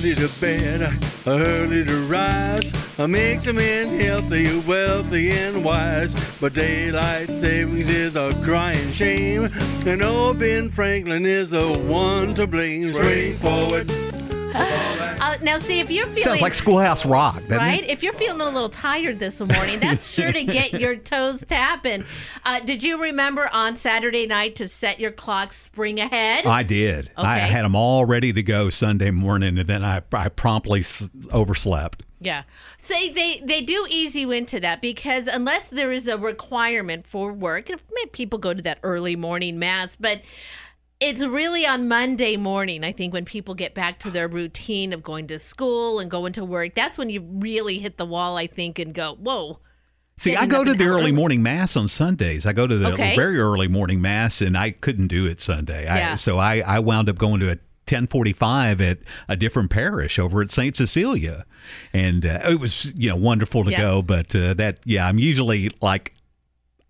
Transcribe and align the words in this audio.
early 0.00 0.14
to 0.14 0.28
bed, 0.40 1.04
early 1.26 1.84
to 1.84 1.96
rise. 2.06 2.72
Makes 2.98 3.46
a 3.46 3.52
man 3.52 3.88
healthy, 4.00 4.58
wealthy, 4.60 5.30
and 5.30 5.62
wise. 5.62 6.14
But 6.40 6.54
daylight 6.54 7.28
savings 7.28 7.90
is 7.90 8.16
a 8.16 8.30
crying 8.42 8.92
shame. 8.92 9.50
And 9.86 10.02
old 10.02 10.38
Ben 10.38 10.70
Franklin 10.70 11.26
is 11.26 11.50
the 11.50 11.66
one 11.86 12.32
to 12.34 12.46
blame. 12.46 12.92
Straightforward. 12.94 14.09
Uh, 15.20 15.36
now, 15.42 15.58
see 15.58 15.80
if 15.80 15.90
you're 15.90 16.06
feeling 16.06 16.22
Sounds 16.22 16.40
like 16.40 16.54
Schoolhouse 16.54 17.04
Rock, 17.04 17.42
right? 17.50 17.84
it? 17.84 17.90
If 17.90 18.02
you're 18.02 18.14
feeling 18.14 18.40
a 18.40 18.48
little 18.48 18.70
tired 18.70 19.18
this 19.18 19.38
morning, 19.38 19.78
that's 19.80 20.10
sure 20.10 20.32
to 20.32 20.44
get 20.44 20.80
your 20.80 20.96
toes 20.96 21.44
tapping. 21.46 22.04
Uh, 22.42 22.60
did 22.60 22.82
you 22.82 23.02
remember 23.02 23.46
on 23.52 23.76
Saturday 23.76 24.26
night 24.26 24.54
to 24.56 24.66
set 24.66 24.98
your 24.98 25.10
clock 25.12 25.52
spring 25.52 26.00
ahead? 26.00 26.46
I 26.46 26.62
did. 26.62 27.10
I 27.18 27.36
had 27.40 27.66
them 27.66 27.76
all 27.76 28.06
ready 28.06 28.32
to 28.32 28.42
go 28.42 28.70
Sunday 28.70 29.10
morning, 29.10 29.58
and 29.58 29.68
then 29.68 29.84
I, 29.84 30.00
I 30.10 30.30
promptly 30.30 30.80
s- 30.80 31.06
overslept. 31.32 32.02
Yeah. 32.20 32.44
Say 32.78 33.12
they 33.12 33.42
they 33.44 33.60
do 33.62 33.86
ease 33.90 34.14
you 34.14 34.30
into 34.30 34.58
that 34.60 34.80
because 34.80 35.26
unless 35.26 35.68
there 35.68 35.92
is 35.92 36.06
a 36.08 36.16
requirement 36.16 37.06
for 37.06 37.32
work, 37.32 37.68
if 37.68 37.84
people 38.12 38.38
go 38.38 38.54
to 38.54 38.62
that 38.62 38.78
early 38.82 39.16
morning 39.16 39.58
mass, 39.58 39.96
but 40.00 40.22
it's 41.00 41.24
really 41.24 41.64
on 41.66 41.88
Monday 41.88 42.36
morning, 42.36 42.84
I 42.84 42.92
think, 42.92 43.12
when 43.12 43.24
people 43.24 43.54
get 43.54 43.74
back 43.74 43.98
to 44.00 44.10
their 44.10 44.28
routine 44.28 44.92
of 44.92 45.02
going 45.02 45.26
to 45.28 45.38
school 45.38 45.98
and 45.98 46.10
going 46.10 46.32
to 46.34 46.44
work. 46.44 46.74
That's 46.74 46.98
when 46.98 47.08
you 47.08 47.22
really 47.22 47.78
hit 47.78 47.96
the 47.96 48.04
wall, 48.04 48.36
I 48.36 48.46
think, 48.46 48.78
and 48.78 48.94
go, 48.94 49.16
whoa. 49.18 49.58
See, 50.18 50.36
I 50.36 50.44
go 50.44 50.62
to 50.62 50.74
the 50.74 50.84
early. 50.84 51.12
morning 51.12 51.42
mass 51.42 51.76
on 51.76 51.88
Sundays. 51.88 52.44
I 52.44 52.52
go 52.52 52.66
to 52.66 52.76
the 52.76 52.92
Okay. 52.92 53.16
very 53.16 53.38
early 53.38 53.68
morning 53.68 54.02
mass, 54.02 54.42
and 54.42 54.56
I 54.58 54.72
couldn't 54.72 55.06
do 55.06 55.24
it 55.24 55.40
Sunday. 55.40 55.84
Yeah. 55.84 56.12
I, 56.12 56.16
so 56.16 56.36
I, 56.36 56.58
I 56.60 56.78
wound 56.80 57.08
up 57.08 57.16
going 57.16 57.40
to 57.40 57.46
a 57.46 57.56
1045 57.88 58.82
at 58.82 58.98
a 59.28 59.36
different 59.36 59.70
parish 59.70 60.18
over 60.18 60.42
at 60.42 60.50
St. 60.50 60.76
Cecilia. 60.76 61.46
And 61.94 62.26
uh, 62.26 62.40
it 62.48 62.60
was, 62.60 62.92
you 62.94 63.08
know, 63.08 63.16
wonderful 63.16 63.64
to 63.64 63.70
Yeah. 63.70 63.78
go. 63.80 64.02
But 64.02 64.34
uh, 64.36 64.52
that, 64.54 64.80
yeah, 64.84 65.06
I'm 65.08 65.18
usually 65.18 65.70
like, 65.80 66.12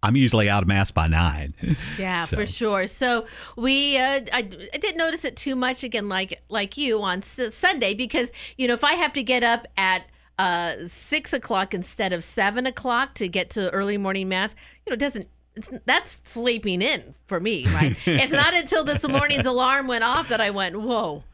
I'm 0.03 0.17
usually 0.17 0.49
out 0.49 0.63
of 0.63 0.69
mass 0.69 0.91
by 0.91 1.07
nine. 1.09 1.55
Yeah, 1.99 2.25
So- 2.25 2.37
for 2.37 2.47
sure. 2.47 2.87
So 2.87 3.27
we, 3.57 3.99
uh, 3.99 4.21
I, 4.33 4.39
I 4.39 4.79
didn't 4.79 4.97
notice 4.97 5.25
it 5.25 5.37
too 5.37 5.55
much 5.57 5.83
again, 5.85 6.09
like 6.09 6.43
like 6.49 6.77
you 6.77 7.03
on 7.03 7.19
S- 7.19 7.55
Sunday, 7.55 7.95
because 7.95 8.31
you 8.57 8.67
know 8.69 8.75
if 8.75 8.85
I 8.85 8.95
have 8.95 9.13
to 9.15 9.23
get 9.23 9.43
up 9.43 9.67
at 9.77 10.05
uh, 10.39 10.87
six 10.89 11.33
o'clock 11.35 11.75
instead 11.75 12.13
of 12.15 12.25
seven 12.25 12.65
o'clock 12.67 13.15
to 13.17 13.29
get 13.29 13.51
to 13.51 13.69
early 13.71 13.99
morning 13.99 14.29
mass, 14.31 14.55
you 14.87 14.91
know, 14.91 14.95
it 14.95 15.01
doesn't. 15.01 15.29
It's, 15.57 15.69
that's 15.85 16.21
sleeping 16.25 16.81
in 16.81 17.15
for 17.27 17.41
me, 17.41 17.67
right? 17.67 17.95
it's 18.07 18.33
not 18.33 18.55
until 18.55 18.85
this 18.85 19.07
morning's 19.07 19.45
alarm 19.47 19.87
went 19.89 20.05
off 20.05 20.29
that 20.29 20.41
I 20.41 20.49
went, 20.51 20.81
"Whoa, 20.81 21.25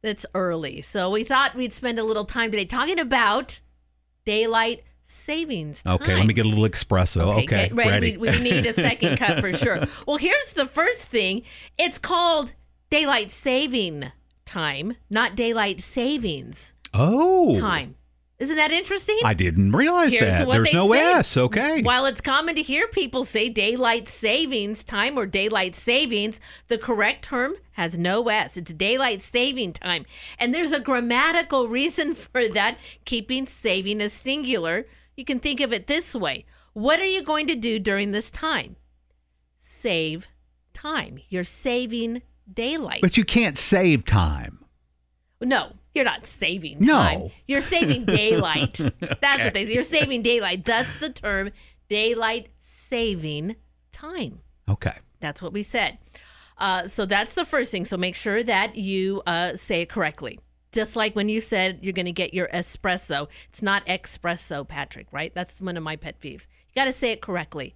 that's 0.00 0.24
early." 0.34 0.80
So 0.80 1.10
we 1.10 1.24
thought 1.24 1.54
we'd 1.54 1.74
spend 1.74 1.98
a 1.98 2.04
little 2.04 2.24
time 2.24 2.50
today 2.50 2.64
talking 2.64 2.98
about 2.98 3.60
daylight 4.24 4.84
savings. 5.06 5.82
Okay, 5.86 6.14
let 6.14 6.26
me 6.26 6.34
get 6.34 6.46
a 6.46 6.48
little 6.48 6.64
espresso. 6.64 7.42
Okay, 7.44 7.70
ready. 7.72 7.90
ready. 7.90 8.16
We, 8.16 8.30
we 8.30 8.40
need 8.40 8.66
a 8.66 8.72
second 8.72 9.16
cup 9.18 9.40
for 9.40 9.52
sure. 9.52 9.86
Well, 10.06 10.16
here's 10.18 10.52
the 10.52 10.66
first 10.66 11.02
thing. 11.02 11.42
It's 11.78 11.98
called 11.98 12.52
daylight 12.90 13.30
saving 13.30 14.12
time, 14.44 14.96
not 15.10 15.34
daylight 15.34 15.80
savings 15.80 16.74
oh, 16.94 17.58
time. 17.60 17.96
Isn't 18.38 18.56
that 18.56 18.70
interesting? 18.70 19.18
I 19.24 19.32
didn't 19.32 19.72
realize 19.72 20.12
Here's 20.12 20.24
that. 20.24 20.46
There's 20.46 20.72
no 20.74 20.92
say. 20.92 21.00
S. 21.00 21.36
Okay. 21.38 21.80
While 21.80 22.04
it's 22.04 22.20
common 22.20 22.54
to 22.56 22.62
hear 22.62 22.86
people 22.86 23.24
say 23.24 23.48
daylight 23.48 24.08
savings 24.08 24.84
time 24.84 25.18
or 25.18 25.24
daylight 25.24 25.74
savings, 25.74 26.38
the 26.68 26.76
correct 26.76 27.24
term 27.24 27.54
has 27.72 27.96
no 27.96 28.28
S. 28.28 28.58
It's 28.58 28.74
daylight 28.74 29.22
saving 29.22 29.72
time. 29.72 30.04
And 30.38 30.54
there's 30.54 30.72
a 30.72 30.80
grammatical 30.80 31.68
reason 31.68 32.14
for 32.14 32.46
that, 32.50 32.76
keeping 33.06 33.46
saving 33.46 34.02
as 34.02 34.12
singular. 34.12 34.86
You 35.16 35.24
can 35.24 35.40
think 35.40 35.60
of 35.60 35.72
it 35.72 35.86
this 35.86 36.14
way 36.14 36.44
What 36.74 37.00
are 37.00 37.06
you 37.06 37.22
going 37.22 37.46
to 37.48 37.56
do 37.56 37.78
during 37.78 38.12
this 38.12 38.30
time? 38.30 38.76
Save 39.58 40.28
time. 40.74 41.18
You're 41.28 41.44
saving 41.44 42.22
daylight. 42.52 43.00
But 43.02 43.16
you 43.16 43.24
can't 43.24 43.58
save 43.58 44.04
time. 44.04 44.64
No, 45.40 45.72
you're 45.94 46.04
not 46.04 46.26
saving 46.26 46.78
time. 46.80 47.20
No. 47.20 47.32
You're 47.46 47.62
saving 47.62 48.04
daylight. 48.06 48.78
That's 49.00 49.44
what 49.44 49.54
they 49.54 49.66
say. 49.66 49.72
You're 49.72 49.84
saving 49.84 50.22
daylight. 50.22 50.64
That's 50.64 50.96
the 50.96 51.10
term 51.10 51.50
daylight 51.88 52.48
saving 52.58 53.56
time. 53.92 54.40
Okay. 54.68 54.94
That's 55.20 55.40
what 55.42 55.52
we 55.52 55.62
said. 55.62 55.98
Uh, 56.58 56.88
so 56.88 57.04
that's 57.06 57.34
the 57.34 57.44
first 57.44 57.70
thing. 57.70 57.84
So 57.84 57.96
make 57.96 58.14
sure 58.14 58.42
that 58.42 58.76
you 58.76 59.22
uh, 59.26 59.56
say 59.56 59.82
it 59.82 59.88
correctly. 59.88 60.38
Just 60.76 60.94
like 60.94 61.16
when 61.16 61.30
you 61.30 61.40
said 61.40 61.78
you're 61.80 61.94
going 61.94 62.04
to 62.04 62.12
get 62.12 62.34
your 62.34 62.48
espresso. 62.48 63.28
It's 63.48 63.62
not 63.62 63.86
espresso, 63.86 64.68
Patrick, 64.68 65.06
right? 65.10 65.34
That's 65.34 65.58
one 65.58 65.78
of 65.78 65.82
my 65.82 65.96
pet 65.96 66.20
peeves. 66.20 66.42
You 66.68 66.74
got 66.74 66.84
to 66.84 66.92
say 66.92 67.12
it 67.12 67.22
correctly. 67.22 67.74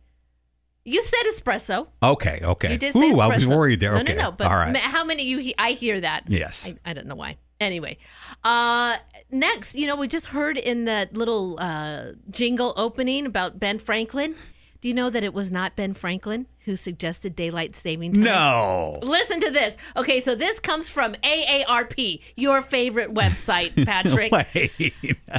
You 0.85 1.03
said 1.03 1.21
espresso. 1.33 1.87
Okay. 2.03 2.41
Okay. 2.43 2.73
You 2.73 2.77
did 2.79 2.93
say 2.93 2.99
Ooh, 2.99 3.15
espresso. 3.15 3.21
I 3.23 3.35
was 3.37 3.47
worried 3.47 3.81
there. 3.81 3.95
No, 3.95 4.01
Okay. 4.01 4.15
no, 4.15 4.25
no. 4.25 4.33
But 4.33 4.49
All 4.49 4.57
right. 4.57 4.77
how 4.77 5.05
many 5.05 5.23
you? 5.23 5.39
He- 5.39 5.55
I 5.57 5.73
hear 5.73 5.99
that. 5.99 6.25
Yes. 6.29 6.69
I, 6.69 6.91
I 6.91 6.93
don't 6.93 7.07
know 7.07 7.15
why. 7.15 7.39
Anyway, 7.59 7.97
uh, 8.45 8.97
next, 9.31 9.77
you 9.77 9.87
know, 9.87 9.97
we 9.97 10.07
just 10.07 10.27
heard 10.27 10.59
in 10.59 10.85
that 10.85 11.15
little 11.15 11.59
uh, 11.59 12.13
jingle 12.31 12.75
opening 12.77 13.25
about 13.25 13.59
Ben 13.59 13.79
Franklin. 13.79 14.35
Do 14.81 14.89
you 14.89 14.95
know 14.95 15.11
that 15.11 15.23
it 15.23 15.35
was 15.35 15.51
not 15.51 15.77
Ben 15.77 15.93
Franklin 15.93 16.47
who 16.65 16.75
suggested 16.77 17.37
daylight 17.37 17.77
saving 17.77 18.13
time? 18.15 18.23
no. 18.23 18.99
Listen 19.03 19.41
to 19.41 19.51
this. 19.51 19.77
Okay, 19.97 20.21
so 20.23 20.35
this 20.35 20.59
comes 20.59 20.89
from 20.89 21.15
AARP, 21.23 22.21
your 22.37 22.63
favorite 22.63 23.13
website, 23.13 23.85
Patrick. 23.87 24.33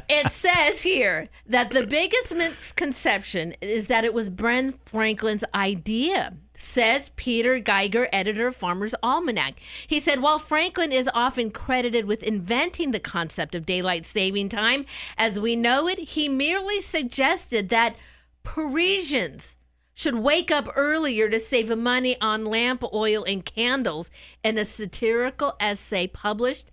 It 0.09 0.31
says 0.31 0.81
here 0.81 1.29
that 1.47 1.71
the 1.71 1.85
biggest 1.85 2.33
misconception 2.35 3.55
is 3.61 3.87
that 3.87 4.03
it 4.05 4.13
was 4.13 4.29
Ben 4.29 4.73
Franklin's 4.85 5.43
idea, 5.53 6.33
says 6.55 7.09
Peter 7.15 7.59
Geiger, 7.59 8.07
editor 8.13 8.47
of 8.47 8.55
Farmer's 8.55 8.93
Almanac. 9.01 9.55
He 9.87 9.99
said 9.99 10.21
while 10.21 10.39
Franklin 10.39 10.91
is 10.91 11.09
often 11.13 11.49
credited 11.51 12.05
with 12.05 12.23
inventing 12.23 12.91
the 12.91 12.99
concept 12.99 13.55
of 13.55 13.65
daylight 13.65 14.05
saving 14.05 14.49
time 14.49 14.85
as 15.17 15.39
we 15.39 15.55
know 15.55 15.87
it, 15.87 15.99
he 15.99 16.29
merely 16.29 16.81
suggested 16.81 17.69
that 17.69 17.95
Parisians 18.43 19.55
should 19.93 20.15
wake 20.15 20.49
up 20.51 20.67
earlier 20.75 21.29
to 21.29 21.39
save 21.39 21.77
money 21.77 22.19
on 22.21 22.45
lamp 22.45 22.83
oil 22.93 23.23
and 23.23 23.45
candles 23.45 24.11
in 24.43 24.57
a 24.57 24.65
satirical 24.65 25.55
essay 25.59 26.07
published 26.07 26.71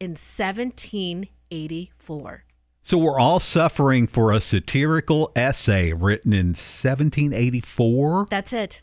in 0.00 0.10
1784. 0.10 2.44
So 2.82 2.98
we're 2.98 3.20
all 3.20 3.40
suffering 3.40 4.06
for 4.06 4.32
a 4.32 4.40
satirical 4.40 5.32
essay 5.36 5.92
written 5.92 6.32
in 6.32 6.48
1784. 6.48 8.28
That's 8.30 8.52
it. 8.52 8.82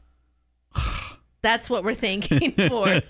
That's 1.45 1.69
what 1.69 1.83
we're 1.83 1.93
thanking 1.93 2.53
for. 2.69 3.03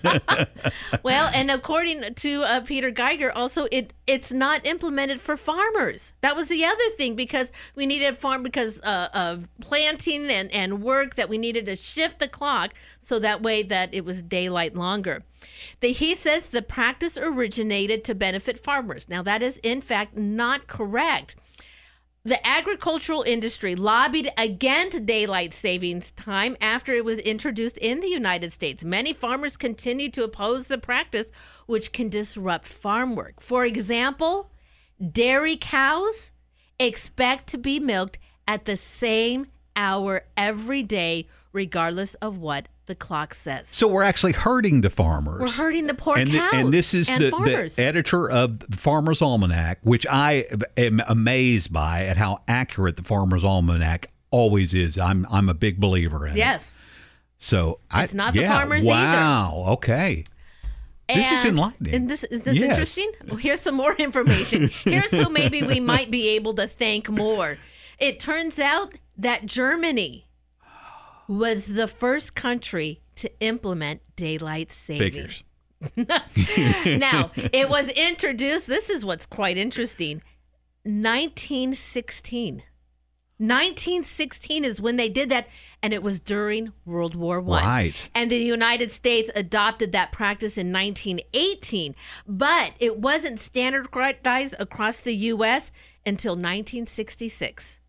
well, 1.02 1.30
and 1.32 1.50
according 1.50 2.12
to 2.16 2.42
uh, 2.42 2.60
Peter 2.60 2.90
Geiger, 2.90 3.32
also 3.32 3.66
it 3.72 3.94
it's 4.06 4.30
not 4.30 4.66
implemented 4.66 5.22
for 5.22 5.38
farmers. 5.38 6.12
That 6.20 6.36
was 6.36 6.48
the 6.48 6.62
other 6.62 6.90
thing 6.98 7.16
because 7.16 7.50
we 7.74 7.86
needed 7.86 8.18
farm 8.18 8.42
because 8.42 8.78
uh, 8.82 9.08
of 9.14 9.48
planting 9.62 10.28
and 10.28 10.52
and 10.52 10.82
work 10.82 11.14
that 11.14 11.30
we 11.30 11.38
needed 11.38 11.64
to 11.64 11.76
shift 11.76 12.18
the 12.18 12.28
clock 12.28 12.74
so 13.00 13.18
that 13.20 13.40
way 13.40 13.62
that 13.62 13.94
it 13.94 14.04
was 14.04 14.22
daylight 14.22 14.76
longer. 14.76 15.22
The, 15.80 15.92
he 15.92 16.14
says 16.14 16.48
the 16.48 16.60
practice 16.60 17.16
originated 17.16 18.04
to 18.04 18.14
benefit 18.14 18.62
farmers. 18.62 19.08
Now 19.08 19.22
that 19.22 19.42
is 19.42 19.56
in 19.62 19.80
fact 19.80 20.14
not 20.14 20.66
correct. 20.66 21.36
The 22.26 22.44
agricultural 22.44 23.22
industry 23.22 23.76
lobbied 23.76 24.32
against 24.36 25.06
daylight 25.06 25.54
savings 25.54 26.10
time 26.10 26.56
after 26.60 26.92
it 26.92 27.04
was 27.04 27.18
introduced 27.18 27.76
in 27.76 28.00
the 28.00 28.08
United 28.08 28.52
States. 28.52 28.82
Many 28.82 29.12
farmers 29.12 29.56
continue 29.56 30.10
to 30.10 30.24
oppose 30.24 30.66
the 30.66 30.76
practice, 30.76 31.30
which 31.66 31.92
can 31.92 32.08
disrupt 32.08 32.66
farm 32.66 33.14
work. 33.14 33.40
For 33.40 33.64
example, 33.64 34.50
dairy 35.12 35.56
cows 35.56 36.32
expect 36.80 37.46
to 37.50 37.58
be 37.58 37.78
milked 37.78 38.18
at 38.48 38.64
the 38.64 38.76
same 38.76 39.46
hour 39.76 40.24
every 40.36 40.82
day, 40.82 41.28
regardless 41.52 42.14
of 42.14 42.38
what 42.38 42.66
the 42.86 42.94
clock 42.94 43.34
says. 43.34 43.66
So 43.70 43.86
we're 43.88 44.02
actually 44.04 44.32
hurting 44.32 44.80
the 44.80 44.90
farmers. 44.90 45.40
We're 45.40 45.50
hurting 45.50 45.86
the 45.86 45.94
poor 45.94 46.16
and, 46.16 46.30
cows 46.32 46.50
and 46.52 46.72
this 46.72 46.94
is 46.94 47.08
and 47.10 47.20
the, 47.22 47.30
the 47.76 47.82
editor 47.82 48.30
of 48.30 48.58
the 48.60 48.76
Farmer's 48.76 49.20
Almanac, 49.22 49.78
which 49.82 50.06
I 50.08 50.46
am 50.76 51.02
amazed 51.08 51.72
by 51.72 52.04
at 52.06 52.16
how 52.16 52.42
accurate 52.48 52.96
the 52.96 53.02
Farmer's 53.02 53.44
Almanac 53.44 54.10
always 54.30 54.74
is. 54.74 54.98
I'm 54.98 55.26
I'm 55.30 55.48
a 55.48 55.54
big 55.54 55.78
believer 55.80 56.26
in 56.26 56.32
it. 56.34 56.38
yes. 56.38 56.72
So 57.38 57.80
I, 57.90 58.04
It's 58.04 58.14
not 58.14 58.32
the 58.32 58.40
yeah, 58.40 58.48
farmers 58.56 58.82
either. 58.82 58.90
Wow. 58.90 59.64
Okay. 59.74 60.24
This 61.08 61.30
is 61.30 61.40
And- 61.44 61.50
enlightening. 61.50 61.94
And 61.94 62.10
this 62.10 62.24
is 62.24 62.42
this 62.42 62.56
Yes. 62.56 62.70
interesting? 62.70 63.10
Well, 63.28 63.36
here's 63.36 63.60
some 63.60 63.74
more 63.76 63.94
information. 63.98 64.70
here's 64.84 65.10
who 65.10 65.28
maybe 65.28 65.62
we 65.62 65.78
might 65.80 66.10
be 66.10 66.28
able 66.30 66.54
to 66.54 66.66
thank 66.66 67.08
more. 67.08 67.56
It 67.98 68.18
turns 68.20 68.58
out 68.58 68.94
that 69.18 69.46
Germany 69.46 70.25
was 71.28 71.66
the 71.66 71.88
first 71.88 72.34
country 72.34 73.02
to 73.16 73.30
implement 73.40 74.00
daylight 74.16 74.70
saving. 74.70 75.12
Figures. 75.12 75.44
now, 75.96 77.30
it 77.34 77.68
was 77.68 77.88
introduced, 77.88 78.66
this 78.66 78.88
is 78.88 79.04
what's 79.04 79.26
quite 79.26 79.56
interesting 79.56 80.22
1916. 80.84 82.62
1916 83.38 84.64
is 84.64 84.80
when 84.80 84.96
they 84.96 85.10
did 85.10 85.28
that, 85.28 85.46
and 85.82 85.92
it 85.92 86.02
was 86.02 86.20
during 86.20 86.72
World 86.86 87.14
War 87.14 87.38
One. 87.40 87.64
Right. 87.64 88.10
And 88.14 88.30
the 88.30 88.38
United 88.38 88.90
States 88.90 89.30
adopted 89.34 89.92
that 89.92 90.10
practice 90.10 90.56
in 90.56 90.72
1918, 90.72 91.94
but 92.26 92.72
it 92.78 92.98
wasn't 92.98 93.38
standardized 93.38 94.54
across 94.58 95.00
the 95.00 95.12
U.S. 95.12 95.70
until 96.06 96.32
1966. 96.32 97.80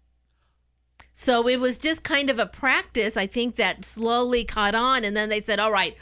So 1.20 1.48
it 1.48 1.60
was 1.60 1.80
just 1.80 2.04
kind 2.04 2.30
of 2.30 2.38
a 2.38 2.46
practice, 2.46 3.18
I 3.18 3.26
think, 3.26 3.56
that 3.56 3.84
slowly 3.84 4.46
caught 4.46 4.76
on, 4.76 5.04
and 5.04 5.18
then 5.18 5.30
they 5.30 5.42
said, 5.42 5.60
"All 5.60 5.72
right." 5.72 5.98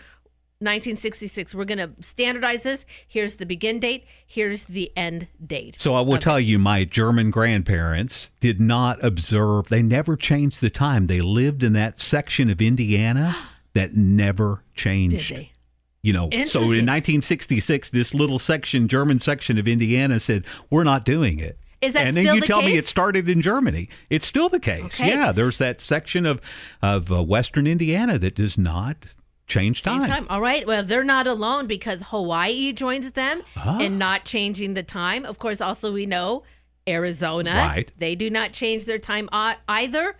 1966. 0.59 1.53
We're 1.53 1.65
going 1.65 1.79
to 1.79 1.91
standardize 2.01 2.63
this. 2.63 2.85
Here's 3.07 3.35
the 3.35 3.45
begin 3.45 3.79
date. 3.79 4.05
Here's 4.25 4.63
the 4.63 4.89
end 4.95 5.27
date. 5.45 5.79
So 5.79 5.93
I 5.93 6.01
will 6.01 6.17
tell 6.17 6.39
you, 6.39 6.57
my 6.57 6.85
German 6.85 7.29
grandparents 7.29 8.31
did 8.39 8.61
not 8.61 9.03
observe. 9.03 9.67
They 9.67 9.81
never 9.81 10.15
changed 10.15 10.61
the 10.61 10.69
time. 10.69 11.07
They 11.07 11.19
lived 11.19 11.61
in 11.61 11.73
that 11.73 11.99
section 11.99 12.49
of 12.49 12.61
Indiana 12.61 13.35
that 13.73 13.95
never 13.95 14.63
Did 14.75 14.81
changed. 14.81 15.35
they? 15.35 15.51
You 16.03 16.13
know, 16.13 16.29
so 16.43 16.59
in 16.59 16.85
1966, 16.85 17.89
this 17.89 18.13
little 18.13 18.39
section, 18.39 18.87
German 18.87 19.19
section 19.19 19.57
of 19.57 19.67
Indiana, 19.67 20.19
said, 20.19 20.45
"We're 20.69 20.83
not 20.83 21.03
doing 21.03 21.39
it." 21.39 21.57
Is 21.81 21.93
that 21.93 22.07
and 22.07 22.15
then 22.17 22.25
you 22.25 22.39
the 22.39 22.45
tell 22.47 22.61
me 22.61 22.77
it 22.77 22.85
started 22.87 23.29
in 23.29 23.41
Germany. 23.41 23.89
It's 24.09 24.25
still 24.25 24.49
the 24.49 24.59
case. 24.59 24.83
Okay. 24.99 25.09
Yeah, 25.09 25.31
there's 25.31 25.57
that 25.59 25.81
section 25.81 26.25
of 26.25 26.41
of 26.81 27.11
uh, 27.11 27.23
Western 27.23 27.67
Indiana 27.67 28.17
that 28.19 28.35
does 28.35 28.57
not 28.57 29.13
change 29.47 29.83
time. 29.83 29.99
Change 29.99 30.09
time. 30.09 30.27
All 30.29 30.41
right. 30.41 30.65
Well, 30.65 30.83
they're 30.83 31.03
not 31.03 31.27
alone 31.27 31.67
because 31.67 32.01
Hawaii 32.07 32.73
joins 32.73 33.11
them 33.11 33.43
Ah. 33.57 33.79
in 33.79 33.97
not 33.97 34.25
changing 34.25 34.73
the 34.73 34.83
time. 34.83 35.25
Of 35.25 35.37
course, 35.37 35.61
also 35.61 35.91
we 35.91 36.05
know 36.05 36.43
Arizona. 36.87 37.51
Right. 37.53 37.91
They 37.97 38.15
do 38.15 38.29
not 38.29 38.53
change 38.53 38.85
their 38.85 38.99
time 38.99 39.29
either. 39.67 40.15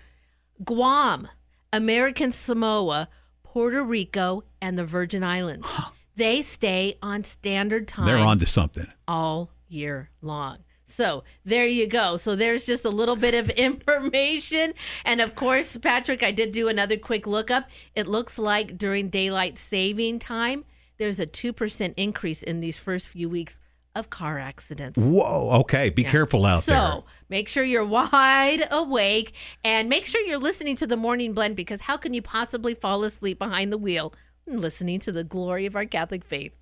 Guam, 0.64 1.28
American 1.74 2.32
Samoa, 2.32 3.10
Puerto 3.44 3.84
Rico, 3.84 4.44
and 4.62 4.78
the 4.78 4.86
Virgin 4.86 5.24
Islands. 5.24 5.68
They 6.16 6.42
stay 6.42 6.98
on 7.02 7.24
standard 7.26 7.88
time 7.88 8.06
They're 8.06 8.18
on 8.18 8.40
to 8.40 8.46
something. 8.46 8.88
all 9.08 9.52
year 9.68 10.10
long. 10.22 10.60
So 10.88 11.24
there 11.44 11.68
you 11.68 11.88
go. 11.88 12.18
So 12.18 12.36
there's 12.36 12.66
just 12.66 12.86
a 12.86 12.90
little 12.90 13.16
bit 13.16 13.34
of 13.34 13.50
information. 13.52 14.74
And 15.04 15.22
of 15.22 15.36
course, 15.36 15.78
Patrick, 15.78 16.24
I 16.24 16.32
did 16.32 16.52
do 16.52 16.68
another 16.68 16.98
quick 16.98 17.28
lookup. 17.28 17.68
It 17.96 18.08
looks 18.08 18.38
like 18.38 18.78
during 18.78 19.10
daylight 19.10 19.58
saving 19.58 20.20
time, 20.20 20.66
there's 20.98 21.20
a 21.20 21.28
2% 21.28 21.94
increase 21.98 22.44
in 22.44 22.62
these 22.62 22.78
first 22.78 23.08
few 23.08 23.30
weeks 23.30 23.60
of 23.96 24.10
car 24.10 24.38
accidents. 24.38 25.00
Whoa. 25.00 25.50
Okay. 25.62 25.90
Be 25.90 26.04
careful 26.04 26.46
out 26.46 26.64
so, 26.64 26.72
there. 26.72 26.82
So 26.82 27.06
make 27.30 27.48
sure 27.48 27.64
you're 27.64 27.86
wide 28.12 28.68
awake 28.70 29.34
and 29.64 29.90
make 29.90 30.06
sure 30.06 30.22
you're 30.22 30.38
listening 30.38 30.76
to 30.78 30.88
the 30.88 30.98
morning 30.98 31.34
blend 31.34 31.56
because 31.56 31.82
how 31.82 31.98
can 31.98 32.14
you 32.14 32.22
possibly 32.22 32.74
fall 32.74 33.04
asleep 33.04 33.40
behind 33.40 33.72
the 33.72 33.78
wheel 33.78 34.14
listening 34.46 35.00
to 35.00 35.12
the 35.12 35.24
glory 35.24 35.66
of 35.66 35.76
our 35.76 35.86
Catholic 35.86 36.24
faith? 36.24 36.54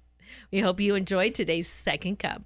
We 0.51 0.59
hope 0.59 0.79
you 0.79 0.95
enjoyed 0.95 1.35
today's 1.35 1.67
second 1.67 2.19
cup. 2.19 2.43